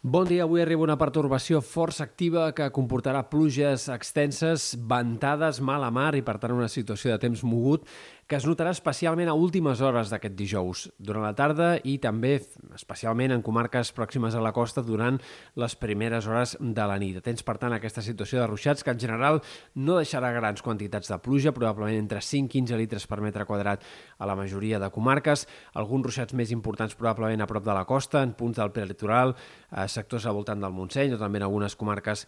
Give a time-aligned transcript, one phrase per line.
[0.00, 6.12] Bon dia, avui arriba una pertorbació força activa que comportarà pluges extenses, ventades, mala mar
[6.14, 7.82] i, per tant, una situació de temps mogut
[8.28, 12.34] que es notarà especialment a últimes hores d'aquest dijous, durant la tarda i també
[12.76, 15.16] especialment en comarques pròximes a la costa durant
[15.56, 17.22] les primeres hores de la nit.
[17.24, 19.40] Tens, per tant, aquesta situació de ruixats que en general
[19.80, 23.86] no deixarà grans quantitats de pluja, probablement entre 5 i 15 litres per metre quadrat
[24.18, 28.20] a la majoria de comarques, alguns ruixats més importants probablement a prop de la costa,
[28.20, 29.32] en punts del prelitoral,
[29.72, 32.26] a sectors al voltant del Montseny o també en algunes comarques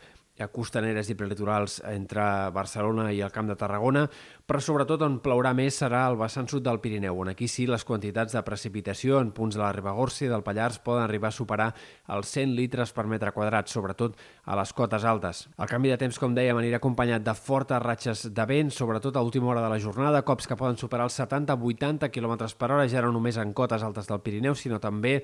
[0.49, 2.23] costaneres i prelitorals entre
[2.57, 4.07] Barcelona i el Camp de Tarragona,
[4.49, 7.85] però sobretot on plourà més serà el vessant sud del Pirineu, on aquí sí les
[7.85, 11.69] quantitats de precipitació en punts de la Ribagorça i del Pallars poden arribar a superar
[12.09, 14.16] els 100 litres per metre quadrat, sobretot
[14.47, 15.45] a les cotes altes.
[15.59, 19.23] El canvi de temps, com dèiem, anirà acompanyat de fortes ratxes de vent, sobretot a
[19.27, 23.05] última hora de la jornada, cops que poden superar els 70-80 km per hora, ja
[23.05, 25.21] no només en cotes altes del Pirineu, sinó també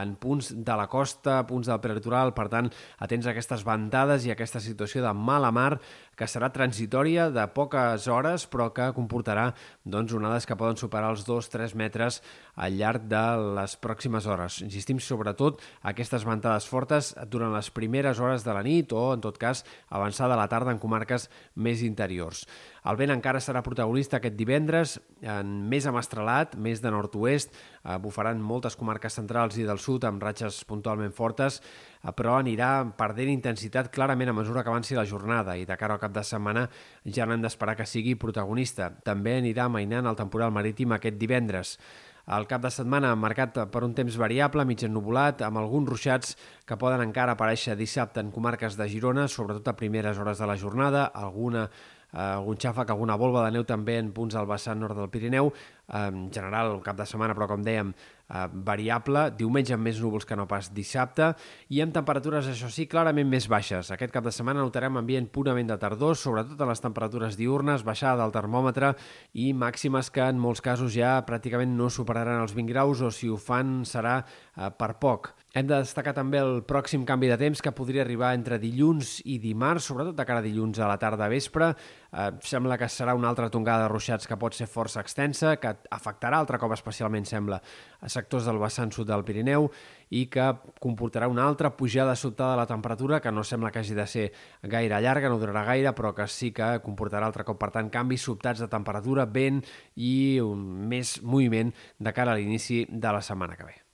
[0.00, 2.70] en punts de la costa, punts del prelitoral, per tant,
[3.02, 5.78] atents a aquestes ventades i a aquesta situació de mala mar
[6.16, 9.50] que serà transitòria de poques hores, però que comportarà
[9.84, 12.22] doncs, onades que poden superar els 2-3 metres
[12.56, 13.22] al llarg de
[13.56, 14.60] les pròximes hores.
[14.64, 19.38] Insistim sobretot aquestes ventades fortes durant les primeres hores de la nit o, en tot
[19.38, 19.62] cas,
[19.92, 22.46] avançada la tarda en comarques més interiors.
[22.86, 24.96] El vent encara serà protagonista aquest divendres,
[25.26, 30.22] en més amastrelat, més de nord-oest, eh, bufaran moltes comarques centrals i del sud amb
[30.22, 35.56] ratxes puntualment fortes, eh, però anirà perdent intensitat clarament a mesura que avanci la jornada
[35.58, 36.68] i de cara al cap de setmana
[37.04, 38.92] ja n'hem d'esperar que sigui protagonista.
[39.02, 41.78] També anirà mainant el temporal marítim aquest divendres.
[42.26, 46.32] El cap de setmana marcat per un temps variable, mig ennubulat, amb alguns ruixats
[46.66, 50.56] que poden encara aparèixer dissabte en comarques de Girona, sobretot a primeres hores de la
[50.58, 54.98] jornada, alguna eh, algun xàfec, alguna volva de neu també en punts al vessant nord
[54.98, 55.52] del Pirineu,
[55.88, 57.92] en general el cap de setmana, però com dèiem,
[58.28, 61.32] eh, variable, diumenge amb més núvols que no pas dissabte,
[61.70, 63.90] i amb temperatures, això sí, clarament més baixes.
[63.90, 68.22] Aquest cap de setmana notarem ambient purament de tardor, sobretot en les temperatures diurnes, baixada
[68.22, 68.94] del termòmetre
[69.34, 73.28] i màximes que en molts casos ja pràcticament no superaran els 20 graus o si
[73.28, 75.34] ho fan serà eh, per poc.
[75.56, 79.38] Hem de destacar també el pròxim canvi de temps que podria arribar entre dilluns i
[79.40, 81.70] dimarts, sobretot de cara a dilluns a la tarda a vespre.
[82.16, 85.74] Eh, sembla que serà una altra tongada de ruixats que pot ser força extensa, que
[85.92, 87.60] afectarà altre cop especialment, sembla,
[88.00, 89.68] a sectors del vessant sud del Pirineu
[90.16, 90.46] i que
[90.80, 94.26] comportarà una altra pujada sobtada de la temperatura que no sembla que hagi de ser
[94.62, 98.24] gaire llarga, no durarà gaire, però que sí que comportarà altre cop, per tant, canvis
[98.24, 99.60] sobtats de temperatura, vent
[99.96, 103.85] i un més moviment de cara a l'inici de la setmana que ve.